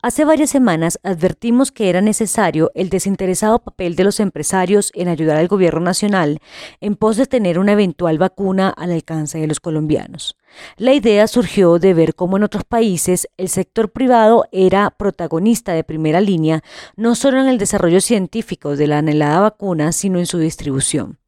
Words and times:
Hace 0.00 0.24
varias 0.24 0.50
semanas 0.50 1.00
advertimos 1.02 1.72
que 1.72 1.90
era 1.90 2.00
necesario 2.00 2.70
el 2.76 2.88
desinteresado 2.88 3.58
papel 3.58 3.96
de 3.96 4.04
los 4.04 4.20
empresarios 4.20 4.92
en 4.94 5.08
ayudar 5.08 5.38
al 5.38 5.48
gobierno 5.48 5.80
nacional 5.80 6.38
en 6.80 6.94
pos 6.94 7.16
de 7.16 7.26
tener 7.26 7.58
una 7.58 7.72
eventual 7.72 8.16
vacuna 8.16 8.68
al 8.68 8.92
alcance 8.92 9.38
de 9.38 9.48
los 9.48 9.58
colombianos. 9.58 10.36
La 10.76 10.94
idea 10.94 11.26
surgió 11.26 11.80
de 11.80 11.94
ver 11.94 12.14
cómo 12.14 12.36
en 12.36 12.44
otros 12.44 12.62
países 12.62 13.26
el 13.38 13.48
sector 13.48 13.90
privado 13.90 14.44
era 14.52 14.90
protagonista 14.90 15.72
de 15.72 15.82
primera 15.82 16.20
línea 16.20 16.62
no 16.94 17.16
solo 17.16 17.40
en 17.40 17.48
el 17.48 17.58
desarrollo 17.58 18.00
científico 18.00 18.76
de 18.76 18.86
la 18.86 18.98
anhelada 18.98 19.40
vacuna, 19.40 19.90
sino 19.90 20.20
en 20.20 20.26
su 20.26 20.38
distribución. 20.38 21.18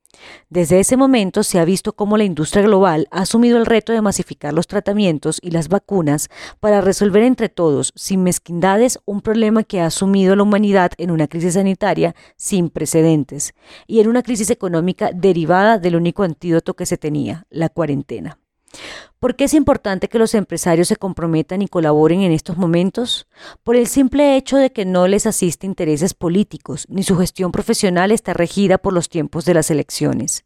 Desde 0.48 0.80
ese 0.80 0.96
momento 0.96 1.42
se 1.42 1.58
ha 1.58 1.64
visto 1.64 1.92
cómo 1.92 2.16
la 2.16 2.24
industria 2.24 2.62
global 2.62 3.08
ha 3.10 3.22
asumido 3.22 3.58
el 3.58 3.66
reto 3.66 3.92
de 3.92 4.02
masificar 4.02 4.52
los 4.52 4.66
tratamientos 4.66 5.38
y 5.42 5.50
las 5.50 5.68
vacunas 5.68 6.28
para 6.60 6.80
resolver 6.80 7.22
entre 7.22 7.48
todos, 7.48 7.92
sin 7.94 8.22
mezquindades, 8.22 8.98
un 9.04 9.20
problema 9.20 9.62
que 9.62 9.80
ha 9.80 9.86
asumido 9.86 10.36
la 10.36 10.42
humanidad 10.42 10.92
en 10.98 11.10
una 11.10 11.28
crisis 11.28 11.54
sanitaria 11.54 12.14
sin 12.36 12.70
precedentes 12.70 13.54
y 13.86 14.00
en 14.00 14.08
una 14.08 14.22
crisis 14.22 14.50
económica 14.50 15.10
derivada 15.14 15.78
del 15.78 15.96
único 15.96 16.22
antídoto 16.22 16.74
que 16.74 16.86
se 16.86 16.96
tenía, 16.96 17.46
la 17.50 17.68
cuarentena. 17.68 18.38
¿Por 19.18 19.36
qué 19.36 19.44
es 19.44 19.54
importante 19.54 20.08
que 20.08 20.18
los 20.18 20.34
empresarios 20.34 20.88
se 20.88 20.96
comprometan 20.96 21.60
y 21.60 21.68
colaboren 21.68 22.22
en 22.22 22.32
estos 22.32 22.56
momentos? 22.56 23.26
Por 23.62 23.76
el 23.76 23.86
simple 23.86 24.36
hecho 24.36 24.56
de 24.56 24.72
que 24.72 24.86
no 24.86 25.08
les 25.08 25.26
asiste 25.26 25.66
intereses 25.66 26.14
políticos, 26.14 26.86
ni 26.88 27.02
su 27.02 27.18
gestión 27.18 27.52
profesional 27.52 28.12
está 28.12 28.32
regida 28.32 28.78
por 28.78 28.94
los 28.94 29.10
tiempos 29.10 29.44
de 29.44 29.52
las 29.52 29.70
elecciones. 29.70 30.44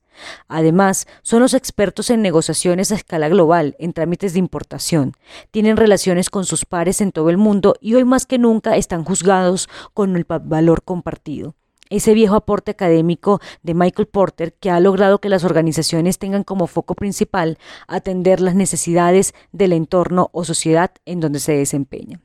Además, 0.49 1.07
son 1.23 1.41
los 1.41 1.55
expertos 1.55 2.11
en 2.11 2.23
negociaciones 2.23 2.91
a 2.91 2.97
escala 2.97 3.29
global, 3.29 3.77
en 3.79 3.93
trámites 3.93 4.33
de 4.33 4.41
importación. 4.41 5.13
Tienen 5.53 5.77
relaciones 5.77 6.29
con 6.29 6.45
sus 6.45 6.65
pares 6.65 7.01
en 7.01 7.13
todo 7.13 7.31
el 7.31 7.37
mundo 7.37 7.77
y 7.81 7.95
hoy 7.95 8.05
más 8.05 8.27
que 8.27 8.39
nunca 8.39 8.77
están 8.77 9.05
juzgados 9.05 9.69
con 9.93 10.17
el 10.17 10.25
valor 10.25 10.83
compartido 10.83 11.55
ese 11.91 12.15
viejo 12.15 12.35
aporte 12.35 12.73
académico 12.73 13.41
de 13.63 13.75
Michael 13.75 14.09
Porter 14.09 14.55
que 14.55 14.71
ha 14.71 14.81
logrado 14.81 15.21
que 15.21 15.29
las 15.29 15.45
organizaciones 15.45 16.19
tengan 16.19 16.45
como 16.45 16.67
foco 16.67 16.95
principal 16.95 17.59
atender 17.87 18.41
las 18.41 18.55
necesidades 18.55 19.35
del 19.53 19.73
entorno 19.73 20.31
o 20.33 20.45
sociedad 20.45 20.91
en 21.05 21.21
donde 21.21 21.41
se 21.41 21.53
desempeñan. 21.53 22.23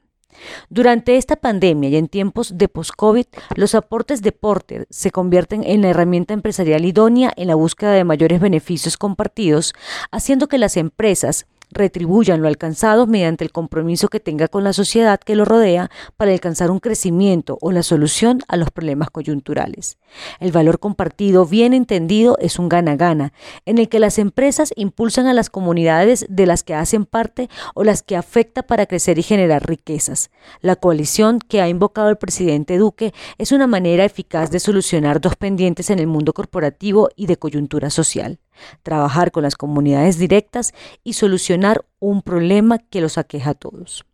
Durante 0.70 1.18
esta 1.18 1.36
pandemia 1.36 1.90
y 1.90 1.96
en 1.98 2.08
tiempos 2.08 2.58
de 2.58 2.68
post-COVID, 2.68 3.26
los 3.56 3.76
aportes 3.76 4.22
de 4.22 4.32
Porter 4.32 4.88
se 4.90 5.12
convierten 5.12 5.64
en 5.64 5.82
la 5.82 5.90
herramienta 5.90 6.34
empresarial 6.34 6.86
idónea 6.86 7.34
en 7.36 7.48
la 7.48 7.56
búsqueda 7.56 7.92
de 7.92 8.04
mayores 8.04 8.40
beneficios 8.40 8.98
compartidos, 8.98 9.74
haciendo 10.12 10.48
que 10.48 10.58
las 10.58 10.78
empresas 10.78 11.48
retribuyan 11.72 12.42
lo 12.42 12.48
alcanzado 12.48 13.08
mediante 13.08 13.44
el 13.44 13.52
compromiso 13.52 14.08
que 14.08 14.20
tenga 14.20 14.48
con 14.48 14.64
la 14.64 14.74
sociedad 14.74 15.20
que 15.20 15.36
lo 15.36 15.46
rodea 15.46 15.90
para 16.18 16.32
alcanzar 16.32 16.72
un 16.72 16.80
crecimiento 16.80 17.58
o 17.62 17.72
la 17.72 17.84
solución 17.84 18.42
a 18.48 18.58
los 18.58 18.72
problemas 18.72 19.10
coyunturales. 19.10 19.98
El 20.40 20.52
valor 20.52 20.80
compartido 20.80 21.46
bien 21.46 21.74
entendido 21.74 22.38
es 22.40 22.60
un 22.60 22.70
gana-gana, 22.70 23.34
en 23.66 23.78
el 23.78 23.90
que 23.90 24.00
las 24.00 24.18
empresas 24.18 24.74
impulsan 24.76 25.28
a 25.28 25.34
las 25.34 25.50
comunidades 25.50 26.26
de 26.30 26.46
las 26.46 26.64
que 26.64 26.74
hacen 26.74 27.06
parte 27.06 27.50
o 27.76 27.84
las 27.84 28.04
que 28.04 28.16
afecta 28.16 28.64
para 28.64 28.86
crecer 28.86 29.20
y 29.20 29.24
generar 29.24 29.68
riquezas. 29.68 30.32
La 30.62 30.76
coalición 30.76 31.40
que 31.40 31.62
ha 31.62 31.70
invocado 31.70 32.10
el 32.10 32.18
presidente 32.18 32.78
Duque 32.78 33.14
es 33.38 33.52
una 33.52 33.68
manera 33.68 34.06
eficaz 34.06 34.52
de 34.52 34.60
solucionar 34.60 35.22
dos 35.22 35.36
pendientes 35.36 35.90
en 35.90 36.00
el 36.00 36.08
mundo 36.08 36.34
corporativo 36.34 37.10
y 37.16 37.28
de 37.28 37.38
coyuntura 37.38 37.90
social 37.90 38.40
trabajar 38.84 39.32
con 39.32 39.44
las 39.44 39.56
comunidades 39.56 40.18
directas 40.18 40.74
y 41.04 41.14
solucionar 41.14 41.86
un 42.00 42.22
problema 42.22 42.78
que 42.78 43.02
los 43.02 43.18
aqueja 43.18 43.52
a 43.52 43.56
todos. 43.56 44.06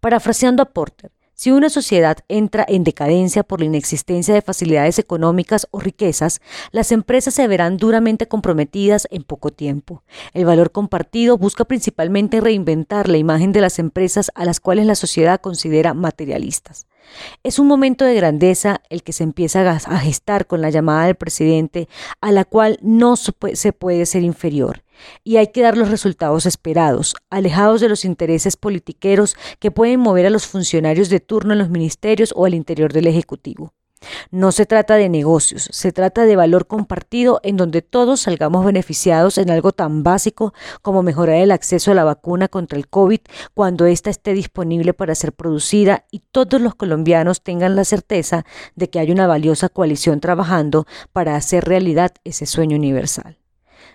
Parafraseando 0.00 0.62
a 0.62 0.66
Porter, 0.66 1.10
si 1.34 1.50
una 1.50 1.70
sociedad 1.70 2.18
entra 2.28 2.64
en 2.68 2.84
decadencia 2.84 3.42
por 3.42 3.58
la 3.58 3.66
inexistencia 3.66 4.32
de 4.32 4.42
facilidades 4.42 4.98
económicas 5.00 5.66
o 5.72 5.80
riquezas, 5.80 6.40
las 6.70 6.92
empresas 6.92 7.34
se 7.34 7.48
verán 7.48 7.78
duramente 7.78 8.28
comprometidas 8.28 9.08
en 9.10 9.24
poco 9.24 9.50
tiempo. 9.50 10.04
El 10.34 10.44
valor 10.44 10.70
compartido 10.70 11.38
busca 11.38 11.64
principalmente 11.64 12.40
reinventar 12.40 13.08
la 13.08 13.16
imagen 13.16 13.50
de 13.50 13.60
las 13.60 13.78
empresas 13.78 14.30
a 14.36 14.44
las 14.44 14.60
cuales 14.60 14.86
la 14.86 14.94
sociedad 14.94 15.40
considera 15.40 15.94
materialistas. 15.94 16.86
Es 17.42 17.58
un 17.58 17.66
momento 17.66 18.04
de 18.04 18.14
grandeza 18.14 18.80
el 18.90 19.02
que 19.02 19.12
se 19.12 19.24
empieza 19.24 19.68
a 19.70 19.98
gestar 19.98 20.46
con 20.46 20.60
la 20.60 20.70
llamada 20.70 21.06
del 21.06 21.14
presidente, 21.14 21.88
a 22.20 22.32
la 22.32 22.44
cual 22.44 22.78
no 22.82 23.16
se 23.16 23.72
puede 23.72 24.06
ser 24.06 24.22
inferior. 24.22 24.82
Y 25.24 25.36
hay 25.36 25.48
que 25.48 25.62
dar 25.62 25.76
los 25.76 25.90
resultados 25.90 26.46
esperados, 26.46 27.16
alejados 27.30 27.80
de 27.80 27.88
los 27.88 28.04
intereses 28.04 28.56
politiqueros 28.56 29.36
que 29.58 29.70
pueden 29.70 30.00
mover 30.00 30.26
a 30.26 30.30
los 30.30 30.46
funcionarios 30.46 31.08
de 31.08 31.20
turno 31.20 31.52
en 31.52 31.58
los 31.58 31.70
ministerios 31.70 32.32
o 32.36 32.46
al 32.46 32.54
interior 32.54 32.92
del 32.92 33.06
Ejecutivo. 33.06 33.72
No 34.30 34.52
se 34.52 34.66
trata 34.66 34.96
de 34.96 35.08
negocios, 35.08 35.68
se 35.70 35.92
trata 35.92 36.24
de 36.24 36.36
valor 36.36 36.66
compartido 36.66 37.40
en 37.42 37.56
donde 37.56 37.82
todos 37.82 38.20
salgamos 38.20 38.64
beneficiados 38.64 39.38
en 39.38 39.50
algo 39.50 39.72
tan 39.72 40.02
básico 40.02 40.54
como 40.82 41.02
mejorar 41.02 41.36
el 41.36 41.50
acceso 41.50 41.90
a 41.90 41.94
la 41.94 42.04
vacuna 42.04 42.48
contra 42.48 42.78
el 42.78 42.88
COVID 42.88 43.20
cuando 43.54 43.86
ésta 43.86 44.10
esté 44.10 44.34
disponible 44.34 44.94
para 44.94 45.14
ser 45.14 45.32
producida 45.32 46.04
y 46.10 46.20
todos 46.30 46.60
los 46.60 46.74
colombianos 46.74 47.42
tengan 47.42 47.76
la 47.76 47.84
certeza 47.84 48.44
de 48.74 48.90
que 48.90 48.98
hay 48.98 49.10
una 49.10 49.26
valiosa 49.26 49.68
coalición 49.68 50.20
trabajando 50.20 50.86
para 51.12 51.36
hacer 51.36 51.64
realidad 51.64 52.12
ese 52.24 52.46
sueño 52.46 52.76
universal. 52.76 53.38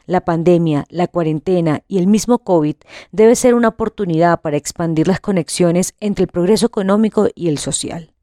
La 0.06 0.22
pandemia, 0.22 0.86
la 0.90 1.08
cuarentena 1.08 1.84
y 1.88 1.98
el 1.98 2.08
mismo 2.08 2.40
COVID 2.40 2.76
debe 3.12 3.36
ser 3.36 3.54
una 3.56 3.68
oportunidad 3.68 4.42
para 4.42 4.56
expandir 4.56 5.08
las 5.08 5.20
conexiones 5.20 5.96
entre 6.00 6.24
el 6.24 6.32
progreso 6.32 6.66
económico 6.66 7.28
y 7.36 7.50
el 7.50 7.58
social. 7.58 8.14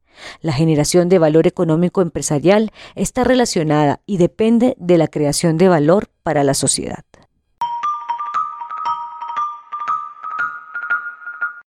La 0.41 0.53
generación 0.53 1.09
de 1.09 1.19
valor 1.19 1.47
económico 1.47 2.03
empresarial 2.03 2.71
está 2.95 3.25
relacionada 3.25 4.01
y 4.07 4.17
depende 4.17 4.77
de 4.79 4.99
la 4.99 5.09
creación 5.09 5.57
de 5.59 5.69
valor 5.69 6.09
para 6.23 6.45
la 6.45 6.55
sociedad. 6.55 7.05